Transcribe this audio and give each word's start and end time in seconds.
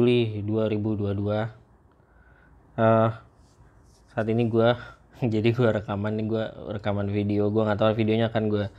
Juli 0.00 0.40
2022 0.48 1.04
uh, 1.04 1.44
saat 4.08 4.26
ini 4.32 4.48
gue 4.48 4.72
jadi 5.36 5.48
gue 5.52 5.68
rekaman 5.68 6.16
nih 6.16 6.26
gue 6.32 6.44
rekaman 6.80 7.12
video. 7.12 7.52
Gue 7.52 7.68
nggak 7.68 7.76
tahu 7.76 8.00
videonya 8.00 8.32
akan 8.32 8.48
gue 8.48 8.72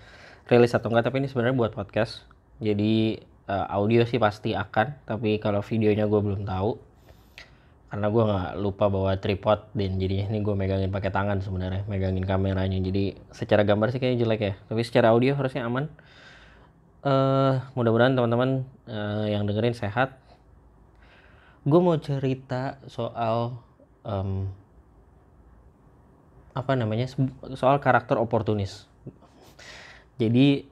rilis 0.49 0.73
atau 0.73 0.89
enggak 0.89 1.13
tapi 1.13 1.21
ini 1.21 1.29
sebenarnya 1.29 1.53
buat 1.53 1.77
podcast. 1.77 2.25
Jadi 2.57 3.21
uh, 3.45 3.65
audio 3.69 4.09
sih 4.09 4.17
pasti 4.17 4.57
akan 4.57 5.05
tapi 5.05 5.37
kalau 5.37 5.61
videonya 5.61 6.09
gue 6.09 6.17
belum 6.17 6.49
tahu. 6.49 6.81
Karena 7.93 8.09
gue 8.09 8.23
nggak 8.33 8.51
lupa 8.57 8.89
bawa 8.89 9.13
tripod 9.21 9.69
dan 9.77 10.01
jadinya 10.01 10.33
ini 10.33 10.41
gue 10.41 10.55
megangin 10.57 10.89
pakai 10.89 11.13
tangan 11.13 11.45
sebenarnya 11.45 11.85
megangin 11.85 12.25
kameranya. 12.25 12.81
Jadi 12.81 13.13
secara 13.29 13.61
gambar 13.61 13.93
sih 13.93 14.01
kayaknya 14.01 14.17
jelek 14.25 14.41
ya 14.41 14.53
tapi 14.65 14.81
secara 14.81 15.13
audio 15.13 15.37
harusnya 15.37 15.61
aman. 15.61 15.93
Uh, 17.05 17.61
mudah-mudahan 17.77 18.17
teman-teman 18.17 18.65
uh, 18.89 19.29
yang 19.29 19.45
dengerin 19.45 19.77
sehat 19.77 20.22
gue 21.63 21.79
mau 21.79 21.95
cerita 21.95 22.77
soal 22.91 23.55
um, 24.03 24.51
apa 26.53 26.71
namanya 26.77 27.09
soal 27.57 27.79
karakter 27.81 28.19
oportunis. 28.19 28.85
Jadi 30.21 30.69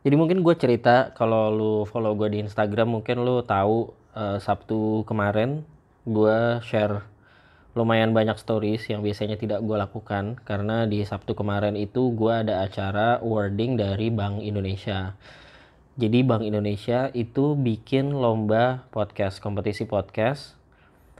jadi 0.00 0.14
mungkin 0.16 0.40
gue 0.40 0.54
cerita 0.56 1.12
kalau 1.12 1.52
lu 1.52 1.74
follow 1.84 2.16
gue 2.16 2.28
di 2.32 2.38
Instagram 2.40 3.00
mungkin 3.00 3.20
lu 3.20 3.44
tahu 3.44 3.92
uh, 4.16 4.40
Sabtu 4.40 5.04
kemarin 5.04 5.62
gue 6.08 6.58
share 6.64 7.04
lumayan 7.78 8.10
banyak 8.10 8.34
stories 8.34 8.82
yang 8.90 8.98
biasanya 9.04 9.38
tidak 9.38 9.62
gue 9.62 9.76
lakukan 9.78 10.40
karena 10.42 10.90
di 10.90 11.06
Sabtu 11.06 11.38
kemarin 11.38 11.78
itu 11.78 12.10
gue 12.16 12.32
ada 12.32 12.66
acara 12.66 13.22
wording 13.22 13.78
dari 13.78 14.10
Bank 14.10 14.42
Indonesia 14.42 15.14
jadi 16.00 16.24
Bank 16.24 16.48
Indonesia 16.48 17.12
itu 17.12 17.52
bikin 17.52 18.16
lomba 18.16 18.88
podcast, 18.88 19.36
kompetisi 19.36 19.84
podcast 19.84 20.56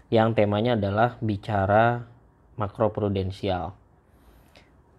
yang 0.09 0.33
temanya 0.33 0.73
adalah 0.73 1.21
bicara 1.21 2.09
makroprudensial. 2.57 3.77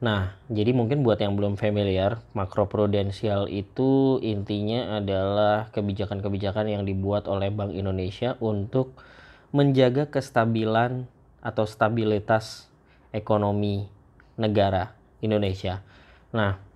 Nah, 0.06 0.38
jadi 0.54 0.78
mungkin 0.78 1.02
buat 1.02 1.18
yang 1.18 1.34
belum 1.34 1.58
familiar, 1.58 2.22
makroprudensial 2.38 3.50
itu 3.50 4.22
intinya 4.22 5.02
adalah 5.02 5.74
kebijakan-kebijakan 5.74 6.70
yang 6.70 6.86
dibuat 6.86 7.26
oleh 7.26 7.50
Bank 7.50 7.74
Indonesia 7.74 8.38
untuk 8.38 8.94
menjaga 9.50 10.14
kestabilan 10.14 11.10
atau 11.42 11.66
stabilitas 11.66 12.70
ekonomi 13.10 13.90
negara 14.38 14.94
Indonesia. 15.26 15.82
Nah, 16.30 16.71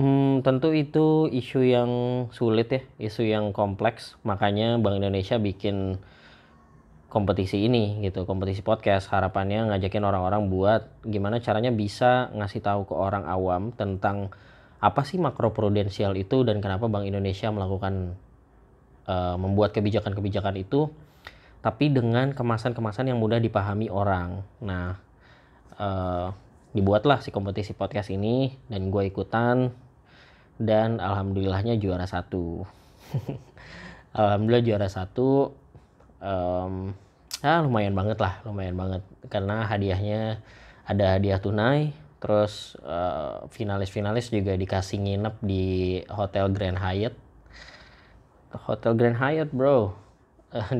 Hmm, 0.00 0.40
tentu 0.40 0.72
itu 0.72 1.28
isu 1.28 1.60
yang 1.60 1.90
sulit 2.32 2.72
ya, 2.72 2.80
isu 2.96 3.20
yang 3.20 3.52
kompleks. 3.52 4.16
Makanya 4.24 4.80
Bank 4.80 4.96
Indonesia 4.96 5.36
bikin 5.36 6.00
kompetisi 7.12 7.68
ini 7.68 8.00
gitu, 8.00 8.24
kompetisi 8.24 8.64
podcast. 8.64 9.12
Harapannya 9.12 9.68
ngajakin 9.68 10.00
orang-orang 10.00 10.48
buat 10.48 11.04
gimana 11.04 11.44
caranya 11.44 11.68
bisa 11.68 12.32
ngasih 12.32 12.64
tahu 12.64 12.88
ke 12.88 12.96
orang 12.96 13.28
awam 13.28 13.76
tentang 13.76 14.32
apa 14.80 15.04
sih 15.04 15.20
makroprudensial 15.20 16.16
itu 16.16 16.48
dan 16.48 16.64
kenapa 16.64 16.88
Bank 16.88 17.04
Indonesia 17.04 17.52
melakukan 17.52 18.16
uh, 19.04 19.36
membuat 19.36 19.76
kebijakan-kebijakan 19.76 20.56
itu 20.64 20.88
tapi 21.60 21.92
dengan 21.92 22.32
kemasan-kemasan 22.32 23.12
yang 23.12 23.20
mudah 23.20 23.36
dipahami 23.36 23.92
orang. 23.92 24.48
Nah, 24.64 24.96
uh, 25.76 26.32
dibuatlah 26.72 27.20
si 27.20 27.28
kompetisi 27.28 27.76
podcast 27.76 28.08
ini 28.08 28.56
dan 28.72 28.88
gue 28.88 29.04
ikutan 29.04 29.89
dan 30.60 31.00
alhamdulillahnya 31.00 31.80
juara 31.80 32.04
satu. 32.04 32.68
Alhamdulillah 34.20 34.66
juara 34.66 34.88
satu 34.92 35.56
um, 36.20 36.92
ah 37.40 37.64
lumayan 37.64 37.96
banget 37.96 38.20
lah 38.20 38.44
lumayan 38.44 38.76
banget. 38.76 39.02
Karena 39.32 39.64
hadiahnya 39.64 40.44
ada 40.84 41.16
hadiah 41.16 41.40
tunai 41.40 41.96
terus 42.20 42.76
uh, 42.84 43.48
finalis-finalis 43.48 44.28
juga 44.28 44.52
dikasih 44.52 45.00
nginep 45.00 45.34
di 45.40 45.66
hotel 46.12 46.52
Grand 46.52 46.76
Hyatt. 46.76 47.16
Hotel 48.68 48.92
Grand 49.00 49.16
Hyatt 49.16 49.48
bro. 49.56 49.96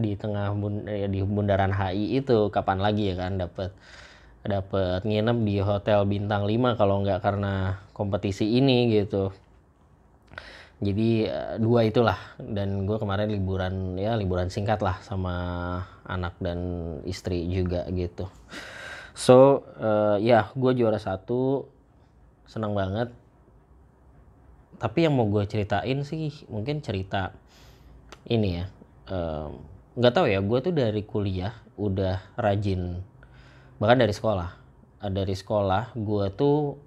Di 0.05 0.13
tengah 0.21 0.53
bund 0.53 0.85
di 0.85 1.25
bundaran 1.25 1.71
HI 1.73 2.21
itu 2.21 2.51
kapan 2.51 2.83
lagi 2.83 3.15
ya 3.15 3.17
kan 3.17 3.39
dapat 3.39 3.71
dapat 4.43 5.07
nginep 5.07 5.39
di 5.47 5.57
hotel 5.63 6.03
bintang 6.11 6.43
5 6.43 6.75
kalau 6.75 7.07
nggak 7.07 7.23
karena 7.23 7.79
kompetisi 7.95 8.59
ini 8.59 8.91
gitu 8.91 9.31
jadi 10.81 11.09
eh, 11.29 11.55
dua 11.61 11.85
itulah. 11.85 12.17
Dan 12.41 12.89
gue 12.89 12.97
kemarin 12.97 13.29
liburan 13.29 14.01
ya 14.01 14.17
liburan 14.17 14.49
singkat 14.49 14.81
lah 14.81 14.97
sama 15.05 15.35
anak 16.09 16.41
dan 16.41 16.59
istri 17.05 17.45
juga 17.53 17.85
gitu. 17.93 18.27
So 19.13 19.69
uh, 19.77 20.17
ya 20.17 20.49
gue 20.57 20.73
juara 20.73 20.97
satu. 20.97 21.69
Senang 22.49 22.73
banget. 22.73 23.13
Tapi 24.81 25.05
yang 25.05 25.15
mau 25.15 25.29
gue 25.29 25.45
ceritain 25.45 26.01
sih 26.03 26.33
mungkin 26.49 26.81
cerita 26.81 27.37
ini 28.25 28.65
ya. 28.65 28.67
Nggak 29.95 30.13
um, 30.13 30.17
tahu 30.17 30.27
ya 30.33 30.41
gue 30.41 30.59
tuh 30.65 30.73
dari 30.73 31.05
kuliah 31.05 31.53
udah 31.77 32.41
rajin 32.41 33.05
bahkan 33.77 34.01
dari 34.01 34.17
sekolah. 34.17 34.57
Dari 35.01 35.37
sekolah 35.37 35.93
gue 35.93 36.27
tuh 36.33 36.81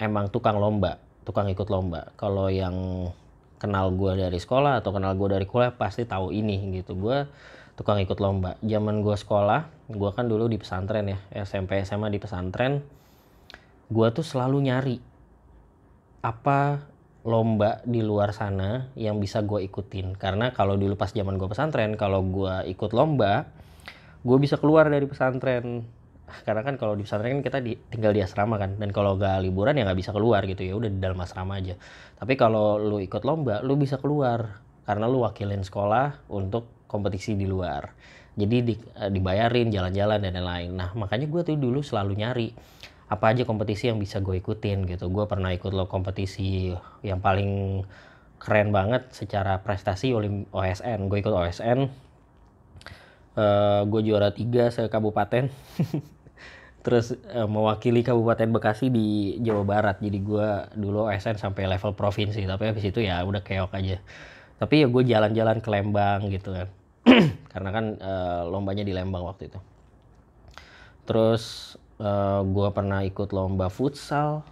emang 0.00 0.32
tukang 0.32 0.56
lomba 0.56 1.05
tukang 1.26 1.50
ikut 1.50 1.66
lomba. 1.66 2.14
Kalau 2.14 2.46
yang 2.46 3.10
kenal 3.58 3.90
gue 3.92 4.14
dari 4.14 4.38
sekolah 4.38 4.78
atau 4.78 4.94
kenal 4.94 5.18
gue 5.18 5.28
dari 5.34 5.44
kuliah 5.44 5.74
pasti 5.74 6.06
tahu 6.06 6.30
ini 6.30 6.70
gitu. 6.78 6.94
Gue 6.94 7.26
tukang 7.74 7.98
ikut 7.98 8.22
lomba. 8.22 8.54
Zaman 8.62 9.02
gue 9.02 9.16
sekolah 9.18 9.90
gue 9.90 10.10
kan 10.14 10.30
dulu 10.30 10.46
di 10.46 10.56
pesantren 10.56 11.10
ya 11.10 11.18
SMP 11.42 11.82
SMA 11.82 12.10
di 12.14 12.22
pesantren 12.22 12.82
gue 13.86 14.08
tuh 14.10 14.26
selalu 14.26 14.66
nyari 14.66 14.98
apa 16.22 16.82
lomba 17.26 17.82
di 17.82 18.02
luar 18.02 18.30
sana 18.30 18.94
yang 18.94 19.18
bisa 19.18 19.42
gue 19.42 19.66
ikutin. 19.66 20.14
Karena 20.14 20.54
kalau 20.54 20.78
dulu 20.78 20.94
pas 20.94 21.10
zaman 21.10 21.34
gue 21.34 21.50
pesantren 21.50 21.98
kalau 21.98 22.22
gue 22.22 22.70
ikut 22.70 22.94
lomba 22.94 23.50
gue 24.22 24.38
bisa 24.38 24.58
keluar 24.62 24.86
dari 24.86 25.06
pesantren 25.10 25.86
karena 26.42 26.62
kan 26.66 26.74
kalau 26.74 26.98
di 26.98 27.06
pesantren 27.06 27.38
kan 27.38 27.42
kita 27.42 27.58
di, 27.62 27.78
tinggal 27.90 28.10
di 28.10 28.20
asrama 28.22 28.58
kan. 28.58 28.74
Dan 28.78 28.90
kalau 28.90 29.14
gak 29.14 29.42
liburan 29.42 29.78
ya 29.78 29.86
nggak 29.86 29.98
bisa 29.98 30.10
keluar 30.10 30.42
gitu. 30.44 30.62
Ya 30.66 30.74
udah 30.74 30.90
di 30.90 30.98
dalam 30.98 31.18
asrama 31.22 31.58
aja. 31.58 31.78
Tapi 32.18 32.34
kalau 32.34 32.78
lu 32.78 32.98
ikut 32.98 33.22
lomba 33.22 33.62
lu 33.62 33.78
bisa 33.78 33.98
keluar. 33.98 34.62
Karena 34.86 35.10
lu 35.10 35.26
wakilin 35.26 35.66
sekolah 35.66 36.30
untuk 36.30 36.86
kompetisi 36.86 37.34
di 37.34 37.46
luar. 37.46 37.90
Jadi 38.36 38.56
di, 38.62 38.74
eh, 38.76 39.10
dibayarin 39.10 39.70
jalan-jalan 39.72 40.22
dan 40.22 40.32
lain-lain. 40.38 40.70
Nah 40.74 40.90
makanya 40.94 41.26
gue 41.26 41.42
tuh 41.42 41.56
dulu 41.58 41.82
selalu 41.82 42.12
nyari 42.14 42.48
apa 43.06 43.34
aja 43.34 43.46
kompetisi 43.46 43.90
yang 43.90 43.98
bisa 43.98 44.22
gue 44.22 44.38
ikutin 44.38 44.86
gitu. 44.86 45.10
Gue 45.10 45.26
pernah 45.26 45.50
ikut 45.50 45.74
lo 45.74 45.90
kompetisi 45.90 46.70
yang 47.02 47.18
paling 47.18 47.82
keren 48.46 48.70
banget 48.70 49.08
secara 49.10 49.64
prestasi 49.64 50.12
OSN 50.52 51.08
gue 51.08 51.18
ikut 51.18 51.32
OSN 51.32 51.88
uh, 53.36 53.42
eh, 53.42 53.80
gue 53.88 54.00
juara 54.04 54.30
tiga 54.32 54.68
se 54.68 54.84
kabupaten 54.86 55.48
terus 56.86 57.18
uh, 57.34 57.50
mewakili 57.50 58.06
kabupaten 58.06 58.46
Bekasi 58.54 58.94
di 58.94 59.34
Jawa 59.42 59.66
Barat. 59.66 59.98
Jadi 59.98 60.22
gue 60.22 60.48
dulu 60.78 61.10
SN 61.10 61.34
sampai 61.34 61.66
level 61.66 61.98
provinsi. 61.98 62.46
Tapi 62.46 62.62
habis 62.70 62.86
itu 62.86 63.02
ya 63.02 63.26
udah 63.26 63.42
keok 63.42 63.74
aja. 63.74 63.98
Tapi 64.62 64.74
ya 64.78 64.86
gue 64.86 65.02
jalan-jalan 65.02 65.58
ke 65.58 65.66
Lembang 65.66 66.30
gitu 66.30 66.54
kan. 66.54 66.70
Karena 67.52 67.70
kan 67.74 67.84
uh, 67.98 68.46
lombanya 68.46 68.86
di 68.86 68.94
Lembang 68.94 69.26
waktu 69.26 69.50
itu. 69.50 69.58
Terus 71.10 71.74
uh, 71.98 72.46
gue 72.46 72.68
pernah 72.70 73.02
ikut 73.02 73.34
lomba 73.34 73.66
futsal. 73.66 74.46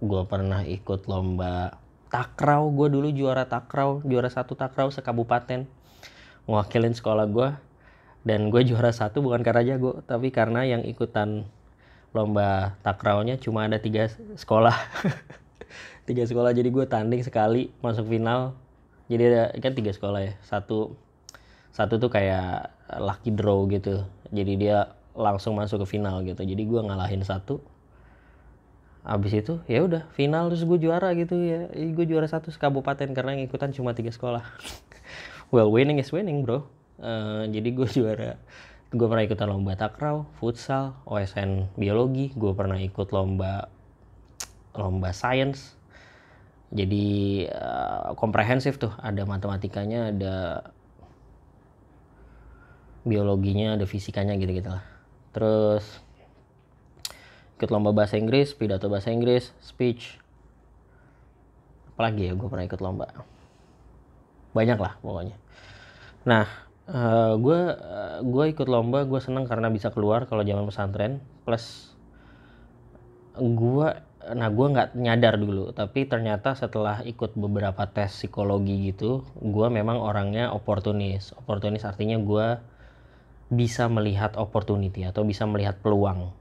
Gue 0.00 0.24
pernah 0.24 0.64
ikut 0.64 1.04
lomba 1.04 1.76
takraw. 2.08 2.64
Gue 2.72 2.88
dulu 2.88 3.12
juara 3.12 3.44
takraw. 3.44 4.00
Juara 4.08 4.32
satu 4.32 4.56
takraw 4.56 4.88
sekabupaten. 4.88 5.68
Mewakilin 6.48 6.96
sekolah 6.96 7.28
gue 7.28 7.48
dan 8.26 8.52
gue 8.52 8.62
juara 8.66 8.90
satu 8.90 9.22
bukan 9.24 9.40
karena 9.40 9.62
jago 9.64 10.02
tapi 10.04 10.28
karena 10.28 10.66
yang 10.66 10.82
ikutan 10.84 11.48
lomba 12.16 12.78
takrawnya 12.80 13.36
cuma 13.36 13.68
ada 13.68 13.76
tiga 13.80 14.08
sekolah. 14.36 14.74
Tiga 16.08 16.24
sekolah 16.24 16.56
jadi 16.56 16.72
gue 16.72 16.88
tanding 16.88 17.20
sekali 17.20 17.68
masuk 17.84 18.08
final. 18.08 18.56
Jadi 19.12 19.22
ada 19.28 19.52
kan 19.60 19.76
tiga 19.76 19.92
sekolah 19.92 20.24
ya. 20.24 20.32
Satu 20.40 20.96
satu 21.68 22.00
tuh 22.00 22.08
kayak 22.08 22.72
lucky 22.96 23.28
draw 23.36 23.68
gitu. 23.68 24.08
Jadi 24.32 24.56
dia 24.56 24.96
langsung 25.12 25.52
masuk 25.60 25.84
ke 25.84 26.00
final 26.00 26.24
gitu. 26.24 26.40
Jadi 26.40 26.64
gue 26.64 26.80
ngalahin 26.80 27.20
satu. 27.20 27.60
Abis 29.04 29.36
itu 29.36 29.60
ya 29.68 29.84
udah 29.84 30.08
final 30.16 30.48
terus 30.48 30.64
gue 30.64 30.80
juara 30.80 31.12
gitu 31.12 31.36
ya. 31.36 31.68
Gue 31.92 32.08
juara 32.08 32.24
satu 32.24 32.48
kabupaten 32.56 33.12
karena 33.12 33.36
yang 33.36 33.44
ikutan 33.44 33.68
cuma 33.76 33.92
tiga 33.92 34.08
sekolah. 34.08 34.48
Well 35.52 35.68
winning 35.68 36.00
is 36.00 36.08
winning 36.08 36.40
bro. 36.40 36.64
Uh, 36.96 37.44
jadi 37.52 37.68
gue 37.68 37.88
juara 38.00 38.40
gue 38.88 39.06
pernah 39.06 39.24
ikutan 39.24 39.48
lomba 39.52 39.76
takraw 39.76 40.24
futsal 40.40 40.96
OSN 41.04 41.76
biologi 41.76 42.32
gue 42.32 42.52
pernah 42.56 42.80
ikut 42.80 43.12
lomba 43.12 43.68
lomba 44.72 45.12
sains 45.12 45.78
jadi 46.68 47.48
uh, 47.48 48.12
komprehensif 48.12 48.76
tuh 48.76 48.92
ada 49.00 49.24
matematikanya 49.24 50.12
ada 50.12 50.36
biologinya 53.08 53.80
ada 53.80 53.88
fisikanya 53.88 54.36
gitu 54.36 54.52
gitu 54.52 54.68
lah. 54.68 54.84
Terus 55.32 55.84
ikut 57.56 57.72
lomba 57.72 57.96
bahasa 57.96 58.20
Inggris 58.20 58.52
pidato 58.52 58.92
bahasa 58.92 59.08
Inggris 59.08 59.56
speech. 59.64 60.20
Apalagi 61.96 62.28
ya 62.28 62.32
gue 62.36 62.48
pernah 62.52 62.68
ikut 62.68 62.80
lomba. 62.84 63.08
Banyak 64.52 64.76
lah 64.76 65.00
pokoknya. 65.00 65.36
Nah 66.28 66.67
gue 66.88 67.60
uh, 67.76 68.18
gue 68.24 68.44
ikut 68.48 68.64
lomba 68.64 69.04
gue 69.04 69.20
seneng 69.20 69.44
karena 69.44 69.68
bisa 69.68 69.92
keluar 69.92 70.24
kalau 70.24 70.40
zaman 70.40 70.64
pesantren. 70.64 71.20
Plus 71.44 71.92
gue 73.36 73.88
nah 74.28 74.48
gue 74.48 74.66
nggak 74.72 74.96
nyadar 74.96 75.36
dulu. 75.36 75.70
Tapi 75.76 76.08
ternyata 76.08 76.56
setelah 76.56 77.04
ikut 77.04 77.36
beberapa 77.36 77.84
tes 77.88 78.12
psikologi 78.12 78.88
gitu 78.92 79.24
gue 79.36 79.66
memang 79.68 80.00
orangnya 80.00 80.50
oportunis. 80.56 81.36
Oportunis 81.36 81.84
artinya 81.84 82.16
gue 82.16 82.46
bisa 83.48 83.88
melihat 83.88 84.36
opportunity 84.36 85.04
atau 85.04 85.24
bisa 85.24 85.44
melihat 85.44 85.80
peluang. 85.80 86.32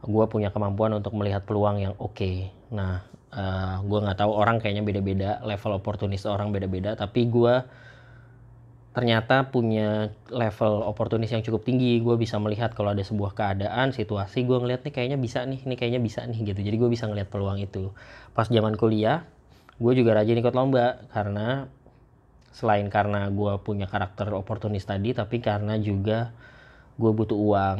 Gue 0.00 0.24
punya 0.32 0.48
kemampuan 0.52 0.96
untuk 0.96 1.12
melihat 1.16 1.44
peluang 1.44 1.80
yang 1.80 1.94
oke. 2.00 2.16
Okay. 2.16 2.48
nah 2.72 3.04
uh, 3.34 3.40
eh, 3.40 3.76
gue 3.84 3.98
nggak 3.98 4.18
tahu 4.20 4.32
orang 4.32 4.56
kayaknya 4.62 4.84
beda-beda 4.86 5.30
level 5.44 5.76
oportunis 5.80 6.24
orang 6.24 6.48
beda-beda. 6.52 6.96
Tapi 6.96 7.28
gue 7.28 7.54
ternyata 8.90 9.54
punya 9.54 10.10
level 10.34 10.82
oportunis 10.82 11.30
yang 11.30 11.46
cukup 11.46 11.62
tinggi. 11.62 12.02
Gue 12.02 12.18
bisa 12.18 12.42
melihat 12.42 12.74
kalau 12.74 12.90
ada 12.90 13.02
sebuah 13.06 13.38
keadaan 13.38 13.94
situasi 13.94 14.42
gue 14.42 14.58
ngeliat 14.58 14.82
nih 14.82 14.92
kayaknya 14.94 15.18
bisa 15.18 15.46
nih 15.46 15.62
ini 15.62 15.74
kayaknya 15.78 16.00
bisa 16.02 16.26
nih 16.26 16.42
gitu. 16.50 16.60
Jadi 16.62 16.76
gue 16.76 16.90
bisa 16.90 17.06
ngeliat 17.06 17.30
peluang 17.30 17.62
itu. 17.62 17.94
Pas 18.34 18.50
zaman 18.50 18.74
kuliah 18.74 19.22
gue 19.80 19.92
juga 19.96 20.18
rajin 20.18 20.36
ikut 20.42 20.52
lomba 20.52 21.06
karena 21.14 21.70
selain 22.50 22.90
karena 22.90 23.30
gue 23.30 23.52
punya 23.62 23.86
karakter 23.88 24.28
oportunis 24.34 24.84
tadi 24.84 25.14
tapi 25.14 25.38
karena 25.38 25.78
juga 25.78 26.34
gue 26.98 27.10
butuh 27.14 27.38
uang. 27.38 27.78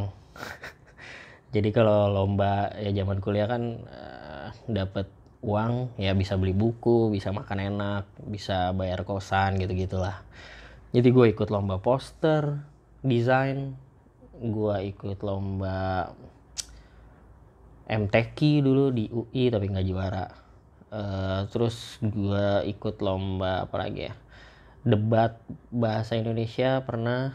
Jadi 1.55 1.69
kalau 1.75 2.07
lomba 2.07 2.71
ya 2.79 2.95
zaman 2.95 3.19
kuliah 3.19 3.51
kan 3.51 3.83
uh, 3.83 4.55
eh, 4.55 4.71
dapat 4.71 5.11
uang 5.41 5.97
ya 5.97 6.13
bisa 6.13 6.37
beli 6.37 6.53
buku 6.53 7.09
bisa 7.09 7.33
makan 7.33 7.73
enak 7.73 8.05
bisa 8.29 8.77
bayar 8.77 9.09
kosan 9.09 9.57
gitu 9.57 9.73
gitulah 9.73 10.21
jadi 10.91 11.09
gue 11.11 11.27
ikut 11.31 11.49
lomba 11.51 11.79
poster 11.79 12.67
desain 13.01 13.79
gue 14.41 14.77
ikut 14.97 15.21
lomba 15.21 16.11
MTQ 17.91 18.63
dulu 18.63 18.95
di 18.95 19.11
UI 19.11 19.51
tapi 19.51 19.67
nggak 19.67 19.87
juara. 19.91 20.27
Uh, 20.91 21.47
terus 21.51 21.99
gue 22.03 22.67
ikut 22.71 23.03
lomba 23.03 23.67
apa 23.67 23.77
lagi 23.83 24.07
ya? 24.07 24.15
Debat 24.87 25.35
bahasa 25.75 26.15
Indonesia 26.15 26.81
pernah. 26.87 27.35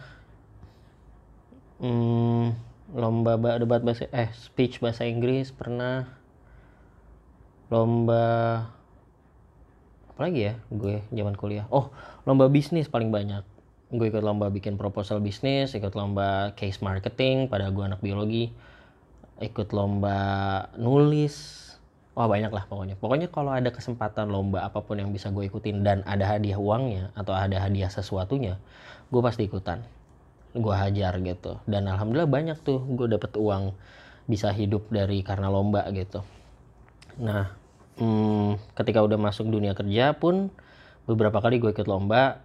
Hmm, 1.75 2.55
lomba 2.95 3.35
debat 3.59 3.83
bahasa 3.83 4.07
eh 4.15 4.31
speech 4.31 4.79
bahasa 4.79 5.03
Inggris 5.03 5.51
pernah. 5.51 6.07
Lomba 7.67 8.63
apalagi 10.15 10.47
ya 10.47 10.53
gue 10.71 11.03
zaman 11.11 11.35
kuliah. 11.35 11.67
Oh 11.67 11.91
lomba 12.23 12.47
bisnis 12.47 12.87
paling 12.87 13.11
banyak. 13.11 13.43
Gue 13.91 14.07
ikut 14.07 14.23
lomba 14.23 14.47
bikin 14.47 14.79
proposal 14.79 15.19
bisnis 15.19 15.75
ikut 15.75 15.91
lomba 15.91 16.55
case 16.55 16.79
marketing 16.79 17.51
pada 17.51 17.67
gue 17.67 17.83
anak 17.83 17.99
biologi. 17.99 18.55
Ikut 19.43 19.75
lomba 19.75 20.15
nulis. 20.79 21.67
Wah 22.15 22.31
banyak 22.31 22.47
lah 22.47 22.63
pokoknya. 22.71 22.95
Pokoknya 22.95 23.27
kalau 23.27 23.51
ada 23.51 23.75
kesempatan 23.75 24.31
lomba 24.31 24.63
apa 24.63 24.79
pun 24.79 24.95
yang 24.95 25.11
bisa 25.11 25.35
gue 25.35 25.51
ikutin 25.51 25.83
dan 25.83 25.99
ada 26.07 26.23
hadiah 26.23 26.55
uangnya 26.55 27.11
atau 27.11 27.35
ada 27.35 27.59
hadiah 27.59 27.91
sesuatunya 27.91 28.55
gue 29.11 29.21
pasti 29.21 29.51
ikutan. 29.51 29.83
Gue 30.55 30.71
hajar 30.71 31.19
gitu. 31.19 31.59
Dan 31.67 31.91
alhamdulillah 31.91 32.31
banyak 32.31 32.57
tuh 32.63 32.79
gue 32.87 33.11
dapet 33.11 33.35
uang 33.35 33.75
bisa 34.31 34.49
hidup 34.55 34.87
dari 34.87 35.21
karena 35.27 35.51
lomba 35.51 35.83
gitu. 35.91 36.23
Nah 37.19 37.64
hmm, 37.99 38.75
ketika 38.75 39.03
udah 39.03 39.19
masuk 39.19 39.47
dunia 39.47 39.75
kerja 39.75 40.15
pun 40.15 40.51
beberapa 41.05 41.37
kali 41.39 41.61
gue 41.61 41.71
ikut 41.71 41.87
lomba 41.87 42.41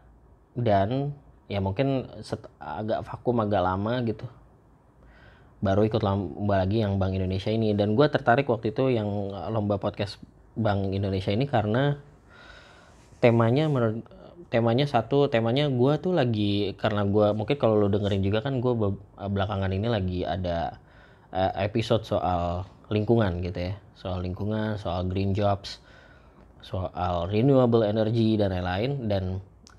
dan 0.54 1.16
ya 1.50 1.58
mungkin 1.58 2.06
set, 2.22 2.42
agak 2.60 3.02
vakum 3.06 3.42
agak 3.42 3.62
lama 3.62 4.02
gitu. 4.06 4.26
Baru 5.60 5.84
ikut 5.84 6.00
lomba 6.00 6.64
lagi 6.64 6.80
yang 6.80 6.96
Bank 6.96 7.12
Indonesia 7.12 7.52
ini. 7.52 7.76
Dan 7.76 7.92
gue 7.92 8.06
tertarik 8.08 8.48
waktu 8.48 8.72
itu 8.72 8.88
yang 8.88 9.08
lomba 9.52 9.76
podcast 9.76 10.16
Bank 10.56 10.94
Indonesia 10.96 11.32
ini 11.34 11.44
karena 11.44 12.00
temanya 13.20 13.68
menurut 13.68 14.00
temanya 14.50 14.88
satu 14.88 15.30
temanya 15.30 15.70
gue 15.70 15.92
tuh 16.02 16.10
lagi 16.10 16.74
karena 16.74 17.06
gue 17.06 17.36
mungkin 17.36 17.54
kalau 17.54 17.78
lo 17.78 17.86
dengerin 17.86 18.24
juga 18.24 18.42
kan 18.42 18.58
gue 18.58 18.72
belakangan 19.14 19.70
ini 19.70 19.86
lagi 19.86 20.26
ada 20.26 20.80
uh, 21.30 21.52
episode 21.60 22.02
soal 22.02 22.66
lingkungan 22.90 23.40
gitu 23.40 23.72
ya. 23.72 23.74
Soal 23.94 24.20
lingkungan 24.26 24.76
soal 24.76 25.06
green 25.06 25.32
jobs 25.32 25.78
soal 26.60 27.28
renewable 27.30 27.86
energy 27.86 28.36
dan 28.36 28.52
lain-lain. 28.52 29.08
Dan 29.08 29.24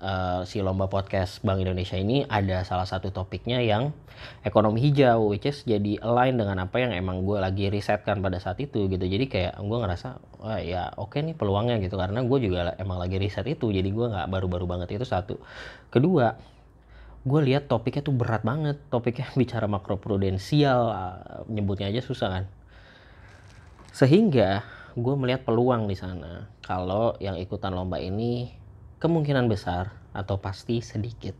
uh, 0.02 0.42
si 0.42 0.58
lomba 0.64 0.90
podcast 0.90 1.40
Bank 1.46 1.62
Indonesia 1.62 1.94
ini 1.94 2.26
ada 2.26 2.66
salah 2.66 2.88
satu 2.88 3.14
topiknya 3.14 3.62
yang 3.62 3.94
ekonomi 4.46 4.82
hijau 4.82 5.30
which 5.30 5.46
is 5.46 5.62
jadi 5.62 5.98
align 6.02 6.38
dengan 6.38 6.66
apa 6.66 6.78
yang 6.78 6.92
emang 6.94 7.22
gue 7.26 7.38
lagi 7.38 7.70
risetkan 7.70 8.24
pada 8.24 8.42
saat 8.42 8.58
itu 8.58 8.90
gitu. 8.90 9.04
Jadi 9.04 9.30
kayak 9.30 9.60
gue 9.62 9.78
ngerasa 9.78 10.18
wah 10.42 10.58
ya 10.58 10.90
oke 10.98 11.14
okay 11.14 11.20
nih 11.22 11.36
peluangnya 11.38 11.78
gitu. 11.84 11.94
Karena 12.00 12.24
gue 12.24 12.38
juga 12.42 12.74
emang 12.80 12.98
lagi 12.98 13.20
riset 13.20 13.46
itu 13.46 13.70
jadi 13.70 13.86
gue 13.86 14.06
nggak 14.10 14.28
baru-baru 14.28 14.66
banget 14.66 14.98
itu 14.98 15.06
satu. 15.06 15.38
Kedua 15.92 16.34
gue 17.22 17.40
lihat 17.46 17.70
topiknya 17.70 18.02
tuh 18.02 18.16
berat 18.16 18.42
banget. 18.42 18.82
Topiknya 18.90 19.30
bicara 19.40 19.70
makroprudensial 19.70 20.80
uh, 20.90 21.16
nyebutnya 21.46 21.92
aja 21.92 22.02
susah 22.02 22.30
kan 22.40 22.44
sehingga 23.92 24.64
gue 24.96 25.14
melihat 25.16 25.44
peluang 25.44 25.84
di 25.84 25.96
sana. 25.96 26.48
Kalau 26.64 27.16
yang 27.20 27.36
ikutan 27.36 27.76
lomba 27.76 28.00
ini 28.00 28.48
kemungkinan 29.00 29.48
besar 29.48 29.92
atau 30.16 30.40
pasti 30.40 30.80
sedikit. 30.80 31.36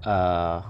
Uh, 0.00 0.60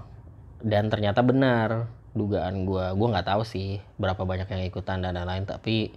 dan 0.63 0.91
ternyata 0.91 1.23
benar 1.23 1.87
dugaan 2.11 2.67
gue 2.67 2.85
gue 2.91 3.07
nggak 3.07 3.23
tahu 3.31 3.47
sih 3.47 3.79
berapa 3.95 4.27
banyak 4.27 4.51
yang 4.51 4.67
ikutan 4.67 4.99
dan 4.99 5.15
lain-lain 5.15 5.47
tapi 5.47 5.95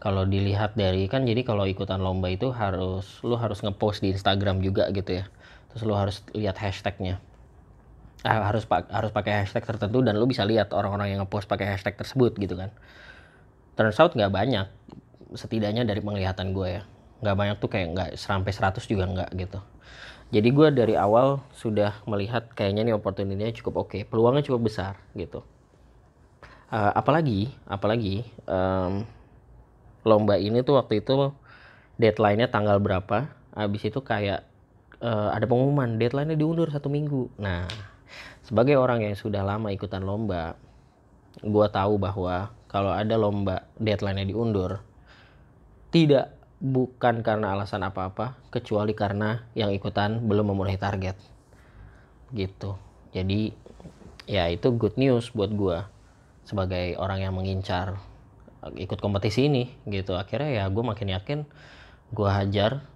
kalau 0.00 0.24
dilihat 0.24 0.72
dari 0.72 1.04
kan 1.04 1.28
jadi 1.28 1.44
kalau 1.44 1.68
ikutan 1.68 2.00
lomba 2.00 2.32
itu 2.32 2.48
harus 2.48 3.20
lu 3.20 3.36
harus 3.36 3.60
ngepost 3.60 4.00
di 4.00 4.16
Instagram 4.16 4.64
juga 4.64 4.88
gitu 4.92 5.20
ya. 5.20 5.24
Terus 5.72 5.82
lu 5.88 5.94
harus 5.96 6.20
lihat 6.36 6.56
hashtagnya. 6.60 7.20
Ah, 8.24 8.44
harus 8.48 8.64
harus 8.68 9.10
pakai 9.10 9.44
hashtag 9.44 9.64
tertentu 9.66 9.98
dan 10.04 10.14
lu 10.14 10.30
bisa 10.30 10.46
lihat 10.46 10.70
orang-orang 10.74 11.16
yang 11.16 11.20
ngepost 11.24 11.50
pakai 11.50 11.74
hashtag 11.74 11.98
tersebut 11.98 12.38
gitu 12.38 12.54
kan 12.54 12.70
turns 13.76 13.98
out 14.00 14.12
nggak 14.12 14.32
banyak 14.32 14.66
setidaknya 15.32 15.88
dari 15.88 16.00
penglihatan 16.04 16.52
gue 16.52 16.68
ya. 16.80 16.82
Nggak 17.24 17.36
banyak 17.38 17.56
tuh 17.62 17.70
kayak 17.70 17.88
nggak 17.94 18.10
sampai 18.20 18.52
100 18.52 18.82
juga 18.84 19.04
nggak 19.08 19.30
gitu. 19.38 19.60
Jadi 20.32 20.48
gue 20.48 20.68
dari 20.72 20.94
awal 20.96 21.44
sudah 21.52 22.00
melihat 22.08 22.48
kayaknya 22.56 22.88
nih 22.88 22.94
opportunity-nya 22.96 23.52
cukup 23.52 23.84
oke 23.84 23.88
okay. 23.92 24.02
peluangnya 24.08 24.40
cukup 24.40 24.72
besar 24.72 24.96
gitu. 25.12 25.44
Uh, 26.72 26.88
apalagi 26.96 27.52
apalagi 27.68 28.24
um, 28.48 29.04
lomba 30.08 30.40
ini 30.40 30.64
tuh 30.64 30.80
waktu 30.80 31.04
itu 31.04 31.36
deadline-nya 32.00 32.48
tanggal 32.48 32.80
berapa 32.80 33.28
habis 33.52 33.84
itu 33.84 34.00
kayak 34.00 34.48
uh, 35.04 35.36
ada 35.36 35.44
pengumuman 35.44 36.00
deadline-nya 36.00 36.40
diundur 36.40 36.72
satu 36.72 36.88
minggu. 36.88 37.28
Nah 37.36 37.68
sebagai 38.40 38.80
orang 38.80 39.04
yang 39.04 39.12
sudah 39.12 39.44
lama 39.44 39.68
ikutan 39.68 40.00
lomba 40.00 40.56
gue 41.44 41.66
tahu 41.68 42.00
bahwa 42.00 42.52
kalau 42.72 42.90
ada 42.90 43.20
lomba 43.20 43.68
deadline-nya 43.76 44.32
diundur 44.32 44.80
tidak 45.92 46.32
bukan 46.62 47.20
karena 47.20 47.52
alasan 47.52 47.84
apa-apa 47.84 48.40
kecuali 48.48 48.96
karena 48.96 49.44
yang 49.52 49.68
ikutan 49.76 50.24
belum 50.24 50.54
memenuhi 50.54 50.80
target. 50.80 51.20
Gitu. 52.32 52.78
Jadi 53.12 53.52
ya 54.24 54.48
itu 54.48 54.72
good 54.72 54.96
news 54.96 55.28
buat 55.36 55.52
gue 55.52 55.84
sebagai 56.48 56.96
orang 56.96 57.20
yang 57.20 57.36
mengincar 57.36 58.00
ikut 58.78 58.98
kompetisi 59.04 59.52
ini 59.52 59.68
gitu. 59.84 60.16
Akhirnya 60.16 60.64
ya 60.64 60.64
gue 60.72 60.80
makin 60.80 61.12
yakin 61.12 61.40
gue 62.14 62.30
hajar 62.30 62.88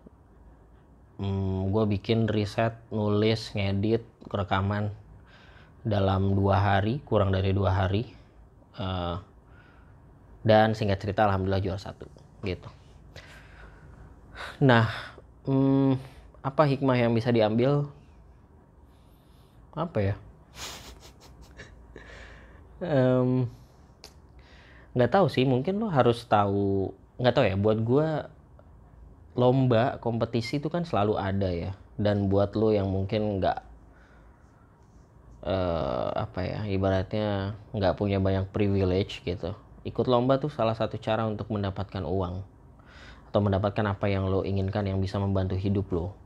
hmm, 1.21 1.68
gue 1.75 1.85
bikin 2.00 2.33
riset 2.33 2.76
nulis 2.88 3.52
ngedit 3.52 4.06
rekaman 4.33 4.95
dalam 5.85 6.33
dua 6.33 6.59
hari 6.59 6.99
kurang 7.04 7.30
dari 7.30 7.54
dua 7.54 7.71
hari 7.73 8.11
uh, 8.78 9.23
dan 10.47 10.79
singkat 10.79 11.03
cerita 11.03 11.26
alhamdulillah 11.26 11.59
juara 11.59 11.83
satu 11.83 12.07
gitu. 12.47 12.71
Nah 14.62 14.87
hmm, 15.43 15.99
apa 16.47 16.62
hikmah 16.71 16.95
yang 16.95 17.11
bisa 17.11 17.35
diambil? 17.35 17.91
Apa 19.75 19.99
ya? 19.99 20.15
Um, 22.76 23.49
nggak 24.93 25.09
tahu 25.09 25.33
sih 25.33 25.49
mungkin 25.49 25.81
lo 25.81 25.88
harus 25.88 26.29
tahu 26.29 26.93
nggak 27.17 27.33
tahu 27.33 27.49
ya 27.49 27.57
buat 27.57 27.81
gue 27.81 28.09
lomba 29.33 29.97
kompetisi 29.97 30.61
itu 30.61 30.69
kan 30.69 30.85
selalu 30.85 31.17
ada 31.17 31.49
ya. 31.49 31.73
Dan 31.97 32.29
buat 32.29 32.53
lo 32.53 32.76
yang 32.76 32.93
mungkin 32.93 33.41
nggak 33.41 33.65
uh, 35.49 36.12
apa 36.21 36.41
ya 36.45 36.61
ibaratnya 36.69 37.57
nggak 37.73 37.97
punya 37.97 38.21
banyak 38.21 38.45
privilege 38.53 39.25
gitu 39.25 39.57
ikut 39.87 40.07
lomba 40.11 40.43
tuh 40.43 40.50
salah 40.50 40.75
satu 40.75 40.99
cara 40.99 41.25
untuk 41.25 41.47
mendapatkan 41.55 42.02
uang. 42.02 42.43
Atau 43.31 43.40
mendapatkan 43.40 43.87
apa 43.87 44.11
yang 44.11 44.26
lo 44.26 44.43
inginkan 44.43 44.85
yang 44.90 44.99
bisa 44.99 45.23
membantu 45.23 45.55
hidup 45.55 45.87
lo. 45.95 46.19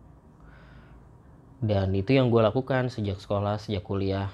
Dan 1.61 1.93
itu 1.93 2.17
yang 2.17 2.33
gue 2.33 2.41
lakukan 2.41 2.89
sejak 2.89 3.21
sekolah 3.21 3.61
sejak 3.61 3.85
kuliah 3.85 4.33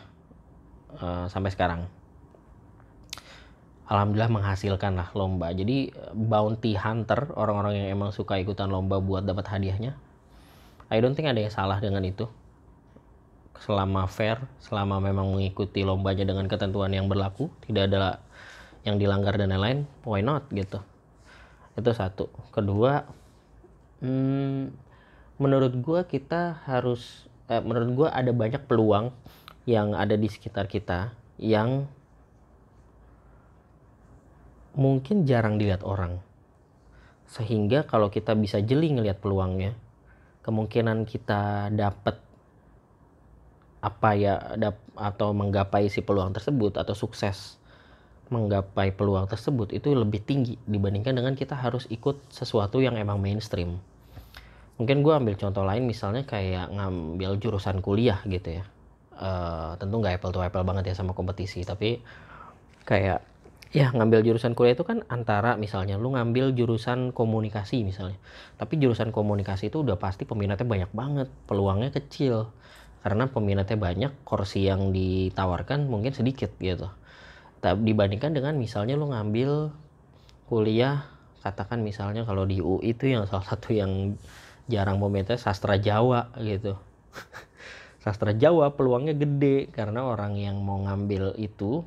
uh, 1.03 1.27
sampai 1.27 1.51
sekarang. 1.51 1.91
Alhamdulillah 3.91 4.31
menghasilkan 4.31 4.95
lah 4.95 5.11
lomba. 5.11 5.51
Jadi 5.51 5.91
bounty 6.15 6.79
hunter 6.79 7.35
orang-orang 7.35 7.83
yang 7.83 7.89
emang 7.99 8.15
suka 8.15 8.39
ikutan 8.39 8.71
lomba 8.71 9.03
buat 9.03 9.27
dapat 9.27 9.47
hadiahnya 9.51 9.99
I 10.87 11.03
don't 11.03 11.19
think 11.19 11.27
ada 11.27 11.43
yang 11.43 11.51
salah 11.51 11.83
dengan 11.83 12.07
itu. 12.07 12.31
Selama 13.59 14.07
fair 14.07 14.39
selama 14.63 15.03
memang 15.03 15.35
mengikuti 15.35 15.83
lombanya 15.83 16.23
dengan 16.23 16.47
ketentuan 16.47 16.95
yang 16.95 17.11
berlaku 17.11 17.51
tidak 17.67 17.91
ada 17.91 18.23
yang 18.87 19.03
dilanggar 19.03 19.35
dan 19.35 19.51
lain-lain 19.51 19.85
why 20.07 20.23
not 20.23 20.47
gitu. 20.55 20.79
Itu 21.75 21.91
satu. 21.91 22.31
Kedua 22.55 23.03
hmm, 24.01 24.71
menurut 25.43 25.75
gue 25.75 26.01
kita 26.07 26.63
harus 26.65 27.27
eh, 27.51 27.61
menurut 27.61 27.91
gue 27.93 28.09
ada 28.09 28.31
banyak 28.31 28.63
peluang 28.65 29.11
yang 29.67 29.93
ada 29.99 30.15
di 30.15 30.31
sekitar 30.31 30.71
kita 30.71 31.11
yang 31.37 31.91
mungkin 34.79 35.27
jarang 35.27 35.59
dilihat 35.59 35.83
orang. 35.83 36.23
Sehingga 37.27 37.83
kalau 37.91 38.07
kita 38.07 38.39
bisa 38.39 38.63
jeli 38.63 38.95
ngelihat 38.95 39.19
peluangnya 39.19 39.75
kemungkinan 40.47 41.11
kita 41.11 41.75
dapat 41.75 42.23
apa 43.83 44.11
ya 44.15 44.39
dap, 44.55 44.79
atau 44.95 45.35
menggapai 45.35 45.91
si 45.91 46.07
peluang 46.07 46.31
tersebut 46.31 46.79
atau 46.79 46.95
sukses 46.95 47.59
menggapai 48.29 48.91
peluang 48.93 49.31
tersebut 49.31 49.71
itu 49.71 49.95
lebih 49.95 50.23
tinggi 50.23 50.59
dibandingkan 50.67 51.15
dengan 51.15 51.35
kita 51.39 51.55
harus 51.55 51.87
ikut 51.89 52.19
sesuatu 52.31 52.83
yang 52.83 52.99
emang 52.99 53.23
mainstream. 53.23 53.79
Mungkin 54.77 55.01
gue 55.01 55.15
ambil 55.15 55.35
contoh 55.41 55.65
lain 55.65 55.89
misalnya 55.89 56.27
kayak 56.29 56.69
ngambil 56.75 57.41
jurusan 57.41 57.81
kuliah 57.81 58.21
gitu 58.29 58.61
ya. 58.61 58.65
Uh, 59.17 59.73
tentu 59.81 59.97
nggak 59.97 60.21
apple 60.21 60.33
to 60.35 60.45
apple 60.45 60.61
banget 60.61 60.93
ya 60.93 60.95
sama 60.95 61.17
kompetisi 61.17 61.65
tapi 61.65 62.05
kayak 62.85 63.25
ya 63.75 63.91
ngambil 63.91 64.23
jurusan 64.23 64.53
kuliah 64.53 64.79
itu 64.79 64.85
kan 64.87 65.03
antara 65.11 65.59
misalnya 65.59 65.99
lu 65.99 66.15
ngambil 66.15 66.55
jurusan 66.55 67.11
komunikasi 67.11 67.83
misalnya 67.83 68.21
tapi 68.61 68.79
jurusan 68.79 69.11
komunikasi 69.11 69.73
itu 69.73 69.83
udah 69.83 69.99
pasti 69.99 70.29
peminatnya 70.29 70.69
banyak 70.69 70.91
banget 70.93 71.29
peluangnya 71.51 71.91
kecil 71.91 72.53
karena 73.03 73.27
peminatnya 73.27 73.79
banyak 73.79 74.13
kursi 74.23 74.67
yang 74.71 74.95
ditawarkan 74.95 75.91
mungkin 75.91 76.15
sedikit 76.15 76.55
gitu 76.57 76.89
dibandingkan 77.75 78.37
dengan 78.37 78.55
misalnya 78.55 78.95
lo 78.95 79.11
ngambil 79.11 79.75
kuliah 80.47 81.11
katakan 81.43 81.83
misalnya 81.83 82.23
kalau 82.23 82.47
di 82.47 82.63
UI 82.63 82.95
itu 82.95 83.11
yang 83.11 83.27
salah 83.27 83.47
satu 83.47 83.75
yang 83.75 84.15
jarang 84.71 84.99
momennya 84.99 85.39
sastra 85.39 85.79
Jawa 85.79 86.31
gitu. 86.43 86.79
Sastra 88.07 88.31
Jawa 88.31 88.71
peluangnya 88.71 89.19
gede 89.19 89.67
karena 89.75 90.07
orang 90.07 90.39
yang 90.39 90.63
mau 90.63 90.79
ngambil 90.79 91.35
itu 91.43 91.83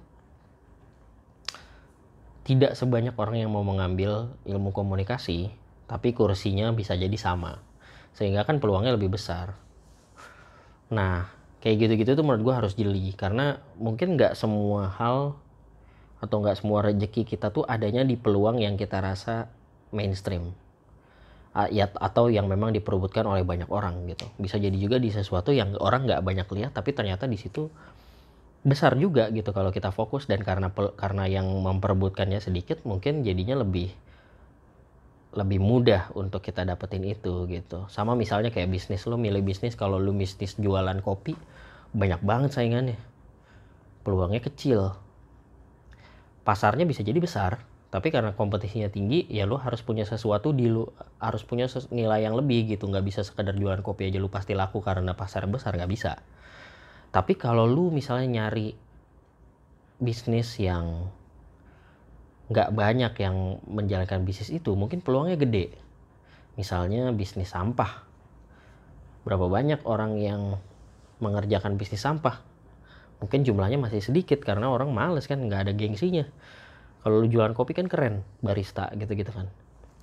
tidak 2.43 2.75
sebanyak 2.75 3.15
orang 3.15 3.39
yang 3.39 3.51
mau 3.55 3.63
mengambil 3.63 4.35
ilmu 4.43 4.75
komunikasi 4.75 5.47
tapi 5.87 6.11
kursinya 6.11 6.75
bisa 6.75 6.99
jadi 6.99 7.15
sama. 7.15 7.63
Sehingga 8.11 8.43
kan 8.43 8.59
peluangnya 8.59 8.99
lebih 8.99 9.15
besar. 9.15 9.55
Nah 10.91 11.31
kayak 11.63 11.87
gitu-gitu 11.87 12.19
tuh 12.19 12.25
menurut 12.27 12.43
gue 12.51 12.55
harus 12.55 12.73
jeli 12.75 13.11
karena 13.15 13.59
mungkin 13.79 14.15
nggak 14.15 14.35
semua 14.35 14.91
hal 14.95 15.39
atau 16.19 16.43
nggak 16.43 16.59
semua 16.59 16.83
rezeki 16.83 17.23
kita 17.23 17.51
tuh 17.51 17.63
adanya 17.63 18.03
di 18.03 18.19
peluang 18.19 18.59
yang 18.59 18.75
kita 18.75 18.99
rasa 18.99 19.47
mainstream. 19.95 20.51
Ya 21.73 21.91
atau 21.91 22.31
yang 22.31 22.47
memang 22.47 22.71
diperebutkan 22.71 23.25
oleh 23.25 23.43
banyak 23.43 23.67
orang 23.67 24.07
gitu. 24.07 24.29
Bisa 24.39 24.55
jadi 24.55 24.75
juga 24.75 24.95
di 25.01 25.11
sesuatu 25.11 25.51
yang 25.51 25.75
orang 25.81 26.07
nggak 26.07 26.21
banyak 26.23 26.47
lihat 26.55 26.71
tapi 26.77 26.95
ternyata 26.95 27.27
di 27.27 27.35
situ 27.35 27.67
besar 28.63 28.95
juga 28.95 29.27
gitu. 29.33 29.51
Kalau 29.51 29.71
kita 29.73 29.91
fokus 29.91 30.27
dan 30.29 30.39
karena 30.45 30.71
karena 30.71 31.27
yang 31.27 31.47
memperebutkannya 31.49 32.39
sedikit 32.39 32.83
mungkin 32.87 33.27
jadinya 33.27 33.59
lebih 33.59 33.91
lebih 35.29 35.59
mudah 35.61 36.09
untuk 36.15 36.41
kita 36.41 36.63
dapetin 36.63 37.03
itu 37.05 37.43
gitu. 37.49 37.85
Sama 37.91 38.15
misalnya 38.15 38.53
kayak 38.53 38.69
bisnis 38.69 39.03
lo 39.09 39.17
milih 39.17 39.43
bisnis 39.43 39.75
kalau 39.75 39.99
lo 39.99 40.15
bisnis 40.15 40.55
jualan 40.55 40.99
kopi 41.03 41.35
banyak 41.91 42.21
banget 42.23 42.55
saingannya. 42.55 42.99
Peluangnya 44.05 44.41
kecil 44.41 44.95
pasarnya 46.49 46.89
bisa 46.89 47.05
jadi 47.05 47.21
besar 47.21 47.61
tapi 47.89 48.13
karena 48.13 48.37
kompetisinya 48.37 48.85
tinggi 48.93 49.25
ya 49.33 49.49
lu 49.49 49.57
harus 49.57 49.81
punya 49.81 50.05
sesuatu 50.05 50.53
di 50.53 50.69
lu 50.69 50.85
harus 51.17 51.41
punya 51.41 51.65
nilai 51.89 52.21
yang 52.21 52.37
lebih 52.37 52.69
gitu. 52.69 52.85
Nggak 52.85 53.05
bisa 53.05 53.21
sekedar 53.25 53.57
jualan 53.57 53.81
kopi 53.81 54.13
aja 54.13 54.21
lu 54.21 54.29
pasti 54.29 54.53
laku 54.53 54.77
karena 54.85 55.17
pasar 55.17 55.49
besar 55.49 55.73
nggak 55.73 55.89
bisa. 55.89 56.21
Tapi 57.09 57.33
kalau 57.33 57.65
lu 57.65 57.89
misalnya 57.89 58.29
nyari 58.29 58.77
bisnis 59.97 60.53
yang 60.61 61.09
nggak 62.53 62.69
banyak 62.77 63.13
yang 63.17 63.57
menjalankan 63.65 64.21
bisnis 64.21 64.53
itu 64.53 64.77
mungkin 64.77 65.01
peluangnya 65.01 65.41
gede. 65.41 65.73
Misalnya 66.61 67.09
bisnis 67.09 67.49
sampah. 67.49 68.05
Berapa 69.25 69.49
banyak 69.49 69.81
orang 69.89 70.21
yang 70.21 70.61
mengerjakan 71.17 71.73
bisnis 71.81 72.05
sampah 72.05 72.48
mungkin 73.19 73.43
jumlahnya 73.43 73.79
masih 73.79 73.99
sedikit 73.99 74.39
karena 74.43 74.71
orang 74.71 74.91
males 74.91 75.27
kan 75.27 75.39
nggak 75.39 75.69
ada 75.69 75.73
gengsinya. 75.75 76.25
Kalau 76.99 77.23
lu 77.23 77.27
jualan 77.31 77.55
kopi 77.55 77.75
kan 77.75 77.87
keren 77.87 78.27
barista 78.43 78.91
gitu-gitu 78.95 79.31
kan. 79.31 79.47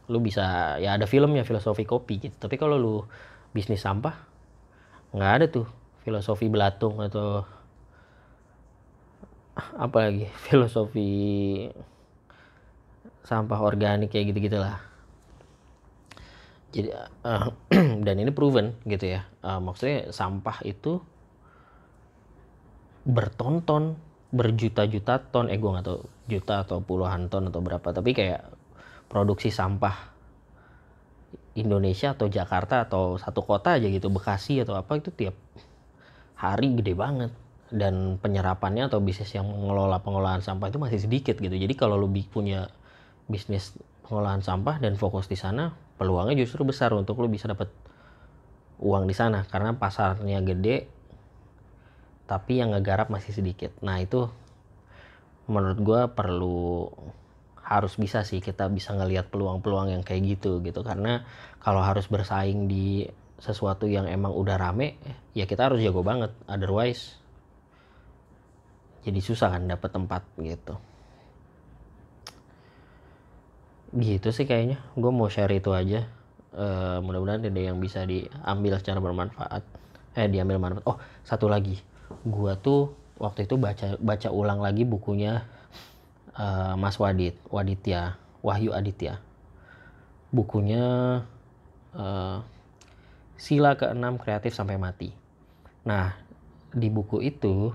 Lu 0.09 0.21
bisa 0.23 0.77
ya 0.81 0.97
ada 0.97 1.05
filmnya 1.05 1.45
filosofi 1.45 1.85
kopi 1.85 2.21
gitu. 2.29 2.37
Tapi 2.37 2.57
kalau 2.57 2.77
lu 2.77 2.95
bisnis 3.53 3.85
sampah 3.85 4.17
nggak 5.17 5.33
ada 5.43 5.47
tuh. 5.49 5.69
Filosofi 6.07 6.47
belatung 6.47 7.03
atau 7.03 7.43
apa 9.57 9.99
lagi? 10.07 10.29
Filosofi 10.47 11.11
sampah 13.27 13.59
organik 13.59 14.15
kayak 14.15 14.31
gitu 14.31 14.47
gitulah 14.47 14.79
jadi 16.77 16.93
uh, 17.25 17.49
dan 18.07 18.17
ini 18.21 18.29
proven 18.37 18.77
gitu 18.85 19.17
ya. 19.17 19.25
Uh, 19.41 19.57
maksudnya 19.65 20.13
sampah 20.13 20.61
itu 20.69 21.01
bertonton 23.07 23.95
berjuta-juta 24.35 25.23
ton. 25.31 25.47
Eh 25.47 25.57
gue 25.57 25.71
gak 25.71 25.87
tau 25.87 26.11
juta 26.27 26.67
atau 26.67 26.83
puluhan 26.83 27.31
ton 27.31 27.47
atau 27.47 27.63
berapa. 27.63 27.87
Tapi 27.95 28.11
kayak 28.13 28.43
produksi 29.07 29.55
sampah 29.55 30.13
Indonesia 31.57 32.13
atau 32.13 32.29
Jakarta 32.29 32.85
atau 32.85 33.17
satu 33.17 33.41
kota 33.47 33.81
aja 33.81 33.89
gitu 33.89 34.13
Bekasi 34.13 34.61
atau 34.61 34.77
apa 34.77 34.99
itu 34.99 35.15
tiap 35.15 35.39
hari 36.37 36.75
gede 36.77 36.93
banget. 36.99 37.33
Dan 37.67 38.19
penyerapannya 38.23 38.87
atau 38.87 39.03
bisnis 39.03 39.35
yang 39.35 39.47
mengelola 39.47 39.99
pengolahan 40.03 40.39
sampah 40.43 40.71
itu 40.71 40.79
masih 40.79 41.01
sedikit 41.03 41.35
gitu. 41.39 41.55
Jadi 41.55 41.75
kalau 41.75 41.99
lu 41.99 42.11
punya 42.31 42.71
bisnis 43.27 43.75
pengolahan 44.07 44.39
sampah 44.39 44.79
dan 44.79 44.95
fokus 44.95 45.27
di 45.27 45.35
sana 45.35 45.75
peluangnya 45.99 46.39
justru 46.47 46.63
besar 46.63 46.95
untuk 46.95 47.19
lu 47.19 47.27
bisa 47.27 47.51
dapat 47.51 47.67
uang 48.79 49.11
di 49.11 49.15
sana. 49.17 49.43
Karena 49.51 49.75
pasarnya 49.75 50.43
gede 50.47 50.96
tapi 52.27 52.59
yang 52.59 52.75
ngegarap 52.75 53.09
masih 53.09 53.33
sedikit. 53.33 53.71
Nah 53.87 54.03
itu 54.03 54.27
menurut 55.47 55.79
gue 55.79 56.01
perlu 56.11 56.91
harus 57.67 57.99
bisa 57.99 58.23
sih 58.23 58.39
kita 58.39 58.71
bisa 58.71 58.95
ngelihat 58.95 59.31
peluang-peluang 59.31 59.95
yang 59.95 60.03
kayak 60.03 60.39
gitu 60.39 60.59
gitu. 60.63 60.83
Karena 60.83 61.23
kalau 61.63 61.83
harus 61.83 62.11
bersaing 62.11 62.67
di 62.67 63.07
sesuatu 63.39 63.87
yang 63.87 64.09
emang 64.09 64.33
udah 64.33 64.57
rame 64.57 64.97
ya 65.39 65.47
kita 65.47 65.71
harus 65.71 65.79
jago 65.83 66.03
banget. 66.03 66.35
Otherwise 66.51 67.19
jadi 69.07 69.23
susah 69.23 69.55
kan 69.55 69.71
dapat 69.71 69.91
tempat 69.95 70.23
gitu. 70.43 70.75
Gitu 73.95 74.29
sih 74.35 74.51
kayaknya. 74.51 74.83
Gue 74.99 75.15
mau 75.15 75.31
share 75.31 75.55
itu 75.55 75.71
aja. 75.71 76.11
Uh, 76.57 76.99
mudah-mudahan 77.05 77.47
ada 77.47 77.63
yang 77.63 77.79
bisa 77.79 78.03
diambil 78.03 78.83
secara 78.83 78.99
bermanfaat. 78.99 79.63
Eh 80.19 80.27
diambil 80.27 80.59
manfaat. 80.59 80.83
Oh 80.91 80.99
satu 81.23 81.47
lagi 81.47 81.79
gua 82.27 82.59
tuh 82.59 82.93
waktu 83.17 83.47
itu 83.47 83.57
baca 83.57 83.97
baca 83.97 84.29
ulang 84.29 84.61
lagi 84.61 84.85
bukunya 84.85 85.47
uh, 86.37 86.75
Mas 86.77 86.99
Wadit 87.01 87.39
Waditya 87.49 88.19
Wahyu 88.45 88.75
Aditya. 88.75 89.19
Bukunya 90.31 90.85
uh, 91.97 92.39
sila 93.39 93.75
keenam 93.75 94.21
kreatif 94.21 94.53
sampai 94.53 94.77
mati. 94.77 95.11
Nah 95.87 96.15
di 96.77 96.93
buku 96.93 97.25
itu 97.25 97.73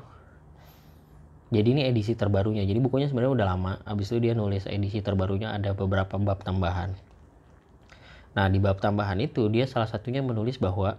jadi 1.52 1.68
ini 1.68 1.82
edisi 1.92 2.16
terbarunya. 2.16 2.64
Jadi 2.64 2.80
bukunya 2.80 3.12
sebenarnya 3.12 3.34
udah 3.36 3.48
lama. 3.48 3.74
Abis 3.84 4.16
itu 4.16 4.24
dia 4.24 4.34
nulis 4.38 4.64
edisi 4.70 5.04
terbarunya 5.04 5.52
ada 5.52 5.76
beberapa 5.76 6.16
bab 6.16 6.40
tambahan. 6.48 6.96
Nah 8.32 8.48
di 8.48 8.64
bab 8.64 8.80
tambahan 8.80 9.20
itu 9.20 9.52
dia 9.52 9.68
salah 9.68 9.92
satunya 9.92 10.24
menulis 10.24 10.56
bahwa 10.56 10.96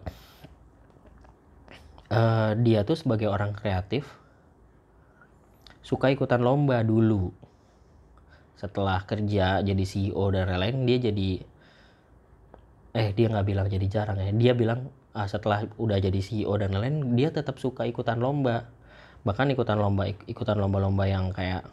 uh, 2.13 2.53
dia 2.61 2.85
tuh 2.85 2.95
sebagai 3.01 3.33
orang 3.33 3.57
kreatif 3.57 4.05
suka 5.83 6.13
ikutan 6.13 6.45
lomba 6.45 6.85
dulu. 6.85 7.33
Setelah 8.55 9.03
kerja 9.03 9.65
jadi 9.65 9.85
CEO 9.85 10.31
dan 10.31 10.47
lain-lain 10.47 10.87
dia 10.87 10.99
jadi 11.11 11.31
eh 12.93 13.09
dia 13.17 13.27
nggak 13.33 13.47
bilang 13.49 13.67
jadi 13.67 13.87
jarang 13.89 14.21
ya. 14.21 14.31
Dia 14.31 14.53
bilang 14.55 14.93
uh, 15.17 15.27
setelah 15.27 15.67
udah 15.81 15.99
jadi 15.99 16.21
CEO 16.23 16.55
dan 16.61 16.77
lain-lain 16.77 17.19
dia 17.19 17.33
tetap 17.35 17.59
suka 17.59 17.89
ikutan 17.89 18.21
lomba. 18.23 18.69
Bahkan 19.27 19.51
ikutan 19.55 19.81
lomba 19.81 20.07
ikutan 20.29 20.59
lomba-lomba 20.61 21.05
yang 21.09 21.35
kayak 21.35 21.67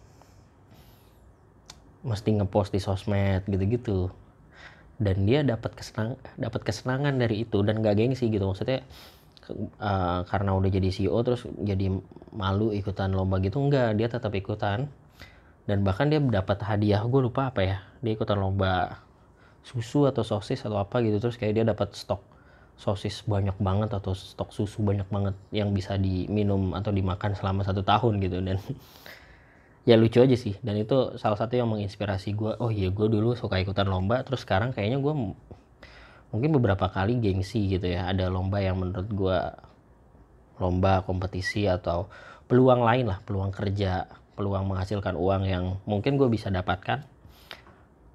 mesti 2.01 2.39
ngepost 2.39 2.71
di 2.73 2.81
sosmed 2.81 3.45
gitu-gitu. 3.45 4.09
Dan 4.99 5.23
dia 5.23 5.47
dapat 5.47 5.79
kesenang 5.79 6.19
dapat 6.35 6.61
kesenangan 6.65 7.15
dari 7.15 7.47
itu 7.47 7.63
dan 7.63 7.79
gak 7.79 7.95
gengsi 7.95 8.27
gitu. 8.27 8.43
Maksudnya 8.49 8.83
uh, 9.81 10.21
karena 10.25 10.51
udah 10.55 10.69
jadi 10.69 10.89
CEO 10.89 11.19
terus 11.25 11.45
jadi 11.61 11.91
malu 12.33 12.71
ikutan 12.71 13.11
lomba 13.11 13.41
gitu 13.41 13.59
enggak 13.59 13.97
dia 13.97 14.07
tetap 14.07 14.33
ikutan. 14.33 14.89
Dan 15.69 15.85
bahkan 15.85 16.09
dia 16.09 16.17
dapat 16.17 16.65
hadiah 16.65 17.05
gue 17.05 17.21
lupa 17.21 17.53
apa 17.53 17.61
ya 17.61 17.77
dia 18.01 18.17
ikutan 18.17 18.41
lomba 18.41 19.01
susu 19.61 20.09
atau 20.09 20.25
sosis 20.25 20.65
atau 20.65 20.81
apa 20.81 20.97
gitu 21.05 21.21
terus 21.21 21.37
kayak 21.37 21.61
dia 21.61 21.65
dapat 21.67 21.93
stok 21.93 22.23
sosis 22.79 23.21
banyak 23.27 23.53
banget 23.59 23.91
atau 23.93 24.17
stok 24.17 24.49
susu 24.55 24.81
banyak 24.81 25.05
banget 25.11 25.35
yang 25.53 25.69
bisa 25.75 25.99
diminum 25.99 26.73
atau 26.73 26.89
dimakan 26.89 27.37
selama 27.37 27.61
satu 27.61 27.85
tahun 27.85 28.17
gitu. 28.23 28.41
Dan 28.41 28.57
ya 29.89 29.95
lucu 29.97 30.21
aja 30.21 30.37
sih 30.37 30.53
dan 30.61 30.77
itu 30.77 31.17
salah 31.17 31.39
satu 31.39 31.57
yang 31.57 31.65
menginspirasi 31.71 32.37
gue 32.37 32.51
oh 32.61 32.69
iya 32.69 32.93
gue 32.93 33.07
dulu 33.09 33.33
suka 33.33 33.57
ikutan 33.57 33.89
lomba 33.89 34.21
terus 34.21 34.45
sekarang 34.45 34.69
kayaknya 34.69 35.01
gue 35.01 35.13
mungkin 36.29 36.53
beberapa 36.55 36.89
kali 36.89 37.17
gengsi 37.21 37.69
gitu 37.69 37.89
ya. 37.89 38.09
Ada 38.09 38.29
lomba 38.29 38.61
yang 38.61 38.81
menurut 38.81 39.09
gue 39.09 39.39
lomba 40.59 41.01
kompetisi 41.07 41.65
atau 41.65 42.11
peluang 42.49 42.83
lain 42.83 43.07
lah 43.07 43.23
peluang 43.23 43.53
kerja 43.53 44.09
peluang 44.35 44.67
menghasilkan 44.67 45.15
uang 45.15 45.43
yang 45.47 45.65
mungkin 45.87 46.19
gue 46.19 46.27
bisa 46.27 46.51
dapatkan 46.51 47.05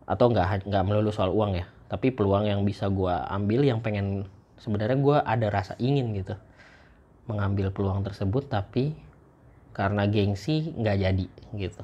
atau 0.05 0.27
nggak 0.29 0.69
nggak 0.69 0.85
melulu 0.85 1.09
soal 1.09 1.33
uang 1.33 1.57
ya 1.57 1.65
tapi 1.89 2.13
peluang 2.13 2.45
yang 2.45 2.61
bisa 2.69 2.93
gue 2.93 3.15
ambil 3.33 3.65
yang 3.65 3.81
pengen 3.81 4.29
sebenarnya 4.61 4.99
gue 5.01 5.17
ada 5.21 5.47
rasa 5.49 5.73
ingin 5.81 6.13
gitu 6.13 6.37
mengambil 7.25 7.73
peluang 7.73 8.05
tersebut 8.05 8.49
tapi 8.53 8.93
karena 9.75 10.07
gengsi 10.07 10.71
nggak 10.71 10.97
jadi 11.03 11.27
gitu. 11.59 11.83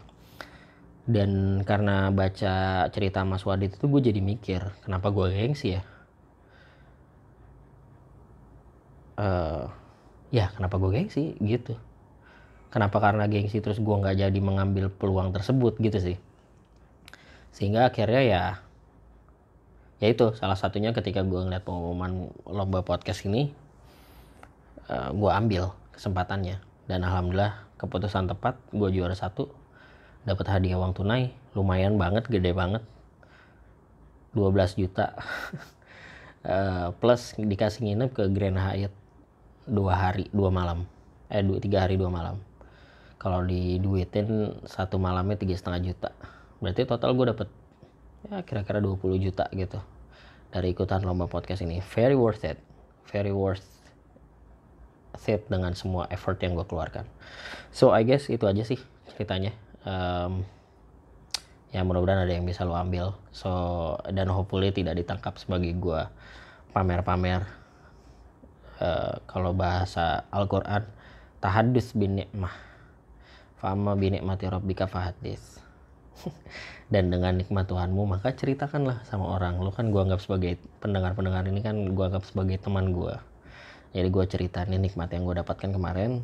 Dan 1.11 1.63
karena 1.67 2.15
baca 2.15 2.87
cerita 2.95 3.27
Mas 3.27 3.43
Wadid 3.43 3.75
itu 3.75 3.85
gue 3.91 4.03
jadi 4.13 4.21
mikir 4.23 4.63
kenapa 4.87 5.11
gue 5.11 5.33
gengsi 5.33 5.75
ya 5.75 5.83
uh, 9.21 9.69
ya 10.33 10.49
kenapa 10.57 10.81
gue 10.81 10.91
gengsi? 10.91 11.37
Gitu. 11.37 11.77
Kenapa 12.73 13.03
karena 13.03 13.27
gengsi 13.29 13.61
terus 13.61 13.83
gue 13.83 13.93
nggak 13.93 14.17
jadi 14.17 14.41
mengambil 14.41 14.89
peluang 14.89 15.37
tersebut? 15.37 15.77
Gitu 15.77 15.99
sih. 16.01 16.17
Sehingga 17.53 17.91
akhirnya 17.93 18.23
ya 18.25 18.43
ya 20.01 20.09
itu 20.09 20.33
salah 20.33 20.57
satunya 20.57 20.97
ketika 20.97 21.21
gue 21.21 21.37
ngeliat 21.45 21.61
pengumuman 21.61 22.33
lomba 22.49 22.81
podcast 22.81 23.29
ini 23.29 23.53
uh, 24.89 25.13
gue 25.13 25.31
ambil 25.31 25.77
kesempatannya. 25.93 26.63
Dan 26.89 27.07
alhamdulillah 27.07 27.69
keputusan 27.77 28.27
tepat 28.27 28.59
gue 28.73 28.89
juara 28.91 29.15
satu 29.15 29.51
dapat 30.25 30.47
hadiah 30.53 30.77
uang 30.77 30.93
tunai 30.97 31.33
lumayan 31.53 31.99
banget 31.99 32.31
gede 32.31 32.55
banget. 32.55 32.87
12 34.31 34.79
juta. 34.79 35.19
Uh, 36.47 36.95
plus 37.03 37.35
dikasih 37.35 37.91
nginep 37.91 38.15
ke 38.15 38.31
Grand 38.31 38.55
Hyatt 38.55 38.95
dua 39.71 39.95
hari 39.95 40.27
dua 40.35 40.51
malam. 40.51 40.85
Eh 41.31 41.47
dua 41.47 41.63
tiga 41.63 41.87
hari 41.87 41.95
dua 41.95 42.11
malam. 42.11 42.43
Kalau 43.21 43.47
diduitin 43.47 44.59
satu 44.67 44.99
malamnya 44.99 45.39
tiga 45.39 45.55
setengah 45.55 45.93
juta. 45.93 46.11
Berarti 46.59 46.83
total 46.85 47.15
gue 47.15 47.27
dapet 47.31 47.49
ya 48.29 48.45
kira-kira 48.45 48.85
20 48.85 49.17
juta 49.17 49.49
gitu 49.57 49.81
dari 50.53 50.75
ikutan 50.75 51.01
lomba 51.05 51.31
podcast 51.31 51.63
ini. 51.63 51.79
Very 51.95 52.19
worth 52.19 52.43
it. 52.43 52.59
Very 53.09 53.33
worth 53.33 53.65
fit 55.21 55.45
dengan 55.53 55.77
semua 55.77 56.09
effort 56.09 56.41
yang 56.41 56.57
gue 56.57 56.65
keluarkan. 56.65 57.05
So 57.71 57.93
I 57.93 58.09
guess 58.09 58.33
itu 58.33 58.45
aja 58.49 58.65
sih 58.65 58.81
ceritanya. 59.13 59.53
Um, 59.85 60.45
ya 61.71 61.85
mudah-mudahan 61.85 62.25
ada 62.25 62.33
yang 62.33 62.49
bisa 62.49 62.65
lo 62.65 62.73
ambil. 62.77 63.15
So 63.37 63.51
dan 64.09 64.33
hopefully 64.33 64.73
tidak 64.73 64.97
ditangkap 64.97 65.37
sebagai 65.37 65.77
gue 65.77 66.01
pamer-pamer 66.73 67.60
uh, 68.81 69.21
kalau 69.29 69.53
bahasa 69.53 70.27
Al-Quran 70.33 70.83
tahadus 71.39 71.93
bin 71.93 72.19
nikmah 72.19 72.53
fama 73.61 73.93
bin 73.95 74.17
nikmati 74.17 74.49
rabbika 74.49 74.89
fahadis. 74.89 75.61
Dan 76.93 77.13
dengan 77.13 77.39
nikmat 77.39 77.71
Tuhanmu 77.71 78.03
maka 78.03 78.35
ceritakanlah 78.35 79.07
sama 79.07 79.31
orang. 79.37 79.63
Lo 79.63 79.71
kan 79.71 79.95
gue 79.95 80.01
anggap 80.01 80.19
sebagai 80.19 80.59
pendengar-pendengar 80.83 81.47
ini 81.47 81.63
kan 81.63 81.77
gue 81.95 82.05
anggap 82.05 82.27
sebagai 82.27 82.59
teman 82.59 82.91
gue 82.91 83.15
jadi 83.91 84.07
gue 84.07 84.25
ceritain 84.31 84.71
nikmat 84.71 85.11
yang 85.11 85.27
gue 85.27 85.35
dapatkan 85.43 85.71
kemarin. 85.75 86.23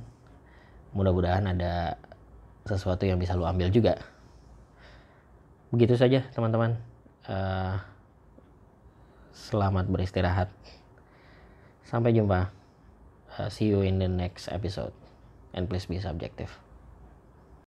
Mudah-mudahan 0.95 1.51
ada 1.51 1.99
sesuatu 2.63 3.03
yang 3.03 3.19
bisa 3.19 3.35
lo 3.35 3.47
ambil 3.47 3.75
juga. 3.75 3.99
Begitu 5.75 5.99
saja 5.99 6.23
teman-teman. 6.31 6.79
Uh, 7.27 7.75
selamat 9.35 9.91
beristirahat 9.91 10.47
sampai 11.87 12.13
jumpa. 12.13 12.51
Uh, 13.39 13.49
see 13.49 13.71
you 13.71 13.81
in 13.87 14.03
the 14.03 14.11
next 14.11 14.51
episode. 14.51 14.93
And 15.57 15.71
please 15.71 15.89
be 15.89 15.97
subjective 15.97 16.66